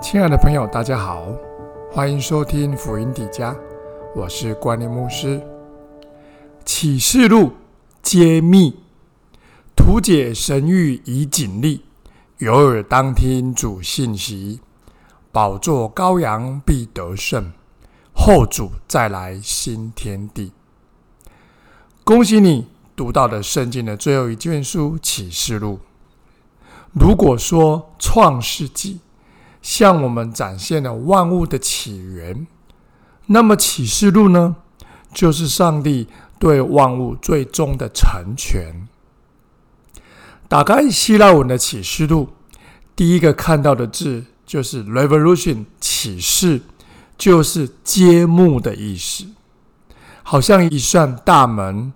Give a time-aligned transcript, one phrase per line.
[0.00, 1.26] 亲爱的朋友，大家好，
[1.92, 3.54] 欢迎收听福音底家，
[4.16, 5.42] 我是关念牧师。
[6.64, 7.52] 启示录
[8.02, 8.80] 揭秘，
[9.76, 11.84] 图解神谕以警力，
[12.38, 14.60] 有耳当听主信息。
[15.30, 17.52] 宝座羔羊必得胜，
[18.14, 20.52] 后主再来新天地。
[22.04, 25.78] 恭喜你读到的圣经的最后一卷书启示录。
[26.94, 28.98] 如果说创世纪
[29.62, 32.46] 向我们展现了万物的起源，
[33.26, 34.56] 那么启示录呢，
[35.12, 38.88] 就是上帝对万物最终的成全。
[40.48, 42.30] 打开希腊文的启示录，
[42.96, 46.62] 第一个看到的字就是 “revolution”，启示
[47.16, 49.26] 就是揭幕的意思，
[50.22, 51.92] 好像一扇大门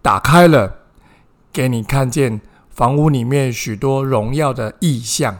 [0.00, 0.76] 打开了，
[1.52, 2.40] 给你看见。
[2.74, 5.38] 房屋里面许多荣耀的意象，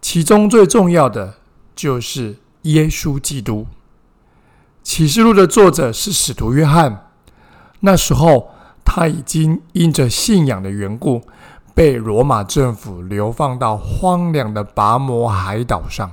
[0.00, 1.34] 其中最重要的
[1.74, 3.66] 就是耶稣基督。
[4.82, 7.10] 启示录的作者是使徒约翰，
[7.80, 8.50] 那时候
[8.84, 11.22] 他已经因着信仰的缘故，
[11.74, 16.12] 被罗马政府流放到荒凉的拔摩海岛上。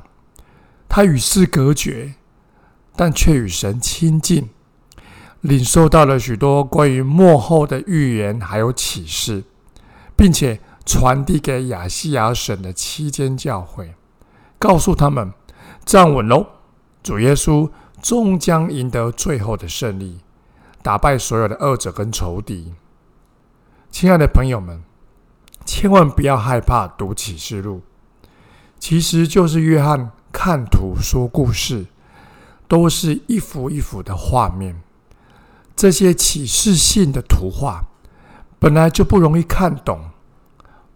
[0.89, 2.15] 他与世隔绝，
[2.95, 4.49] 但却与神亲近，
[5.41, 9.43] 领受到了许多关于幕后的预言，还有启示。
[10.17, 13.95] 并且传递给亚细亚省的七间教会，
[14.59, 15.33] 告诉他们
[15.83, 16.45] 站稳喽，
[17.01, 17.69] 主耶稣
[18.01, 20.19] 终将赢得最后的胜利，
[20.83, 22.73] 打败所有的恶者跟仇敌。
[23.89, 24.83] 亲爱的朋友们，
[25.65, 27.81] 千万不要害怕读启示录，
[28.77, 31.87] 其实就是约翰看图说故事，
[32.67, 34.81] 都是一幅一幅的画面，
[35.75, 37.85] 这些启示性的图画。
[38.59, 40.09] 本来就不容易看懂，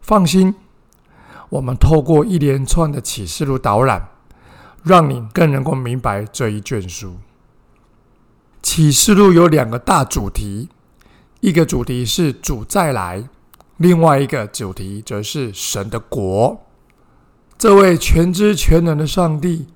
[0.01, 0.55] 放心，
[1.49, 4.09] 我们透过一连串的启示录导览，
[4.83, 7.17] 让你更能够明白这一卷书。
[8.61, 10.69] 启示录有两个大主题，
[11.41, 13.29] 一个主题是主再来，
[13.77, 16.59] 另外一个主题则是神的国。
[17.57, 19.67] 这位全知全能的上帝，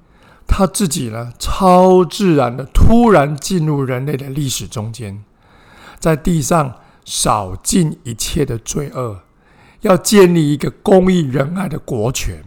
[0.48, 5.24] 他自己呢，超自然的突然进入人类的历史中间，
[6.00, 6.76] 在地上。
[7.06, 9.24] 扫尽一切的罪恶，
[9.84, 12.44] 要建立一个公义仁爱的国权，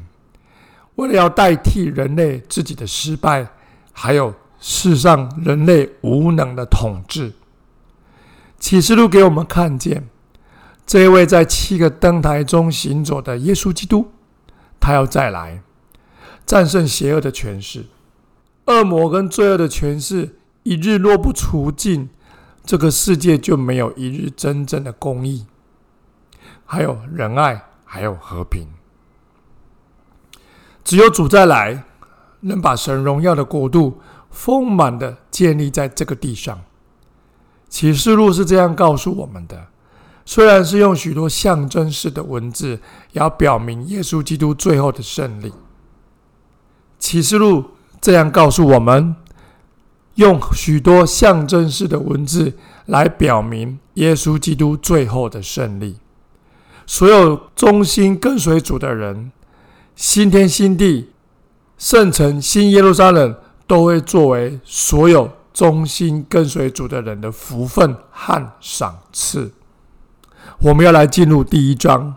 [0.96, 3.46] 为了要代替人类自己的失败，
[3.92, 7.32] 还有世上人类无能的统治。
[8.58, 10.08] 启示录给我们看见，
[10.86, 14.10] 这一位在七个灯台中行走的耶稣基督，
[14.80, 15.62] 他要再来，
[16.44, 17.86] 战胜邪恶的权势，
[18.66, 22.08] 恶魔跟罪恶的权势，一日若不除尽。
[22.64, 25.46] 这个世界就没有一日真正的公义，
[26.66, 28.66] 还有仁爱，还有和平。
[30.84, 31.84] 只有主再来，
[32.40, 34.00] 能把神荣耀的国度
[34.30, 36.60] 丰满的建立在这个地上。
[37.68, 39.68] 启示录是这样告诉我们的，
[40.24, 42.80] 虽然是用许多象征式的文字，
[43.12, 45.52] 也要表明耶稣基督最后的胜利。
[46.98, 49.16] 启示录这样告诉我们。
[50.16, 52.54] 用许多象征式的文字
[52.86, 55.98] 来表明耶稣基督最后的胜利。
[56.86, 59.32] 所有忠心跟随主的人，
[59.96, 61.10] 新天新地、
[61.76, 63.34] 圣城新耶路撒冷，
[63.66, 69.52] 都会作为所有忠心跟随主的人的福分和赏赐。
[70.60, 72.16] 我们要来进入第一章。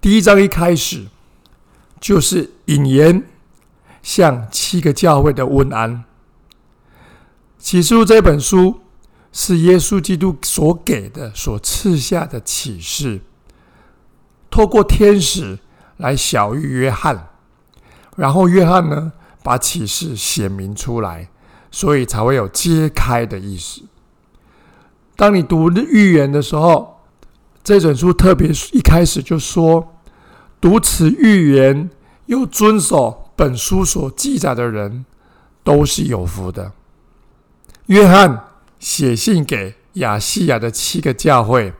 [0.00, 1.06] 第一章一开始
[2.00, 3.22] 就是引言，
[4.02, 6.04] 向七个教会的问安。
[7.58, 8.80] 启示录这本书
[9.30, 13.20] 是耶稣基督所给的、所赐下的启示，
[14.50, 15.58] 透过天使
[15.96, 17.28] 来小喻约翰，
[18.16, 19.12] 然后约翰呢
[19.42, 21.28] 把启示显明出来，
[21.70, 23.82] 所以才会有揭开的意思。
[25.16, 27.00] 当你读预言的时候，
[27.62, 29.96] 这本书特别一开始就说，
[30.60, 31.90] 读此预言
[32.26, 35.04] 又遵守本书所记载的人，
[35.62, 36.72] 都是有福的。
[37.86, 38.44] 约翰
[38.78, 41.74] 写信给亚细亚的七个教会，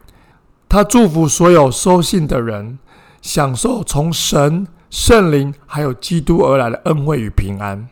[0.70, 2.78] 他祝福所有收信的人
[3.20, 7.88] 享受从神、圣灵还有基督而来的恩惠与平安。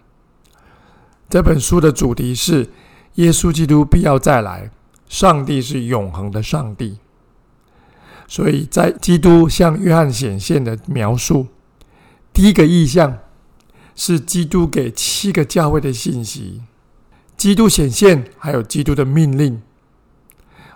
[1.29, 2.71] 这本书的主题是
[3.15, 4.71] 耶稣基督必要再来，
[5.09, 6.99] 上帝是永恒的上帝。
[8.29, 11.49] 所以在基督向约翰显现的描述，
[12.33, 13.19] 第一个意象
[13.97, 16.63] 是基督给七个教会的信息。
[17.37, 19.61] 基督显现，还有基督的命令。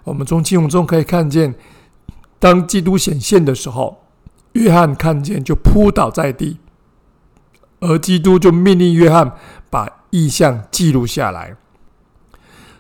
[0.03, 1.55] 我们从经文中可以看见，
[2.43, 4.03] 当基督显现的时候，
[4.55, 6.59] 约翰看见就扑倒在地，
[7.79, 9.37] 而基督就命令约翰
[9.71, 11.57] 把意象记录下来。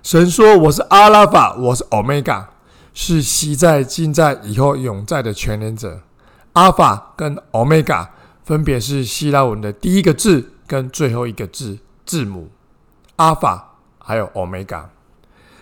[0.02, 2.48] 神说：“我是阿拉法，我是欧米伽，
[2.92, 6.00] 是昔在、今在、以后永在的全能者。
[6.54, 8.10] 阿法跟欧米伽
[8.42, 12.50] 分别是希腊文的第一个字跟最后一个字字母。
[13.14, 14.90] 阿法还有欧米伽，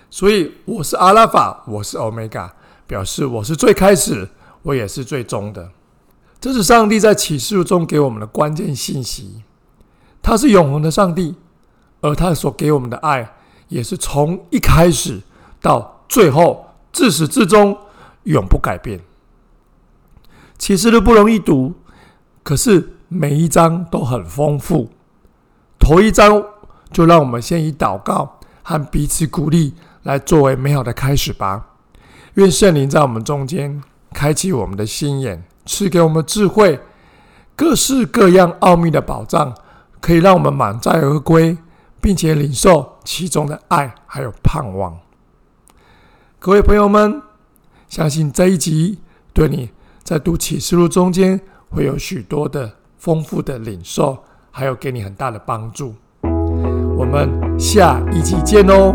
[0.09, 2.51] 所以我是阿拉法，我是欧米伽，
[2.91, 4.29] 表示我是最开始，
[4.63, 5.71] 我也是最终的。
[6.41, 9.45] 这是上帝在启示录中给我们的关键信息。
[10.21, 11.37] 他是永恒的上帝，
[12.01, 13.37] 而他所给我们的爱。”
[13.69, 15.21] 也是从一开始
[15.61, 17.79] 到最后，自始至终
[18.25, 18.99] 永不改变。
[20.59, 21.75] 启示录不容易读，
[22.43, 24.91] 可是每一章都很丰富。
[25.79, 26.45] 头一章
[26.91, 31.70] 就让我们先以祷告和彼此鼓励来作为美好的开始吧。
[32.35, 33.83] 愿圣灵在我们中间
[34.13, 36.81] 开启我们的心眼，赐给我们智慧，
[37.57, 39.55] 各式各样奥秘的宝藏，
[40.01, 41.57] 可以让我们满载而归。
[42.03, 44.99] 并且领受其中的爱，还有盼望。
[46.39, 47.21] 各位朋友们，
[47.89, 49.01] 相信这一集
[49.35, 49.69] 对你
[50.03, 51.39] 在读启示录中间
[51.69, 54.17] 会有许多的丰富的领受，
[54.51, 55.95] 还有给你很大的帮助。
[56.97, 58.95] 我们下一集见哦，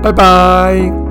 [0.00, 1.07] 拜拜。